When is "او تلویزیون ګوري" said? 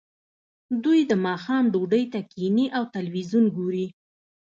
2.77-3.87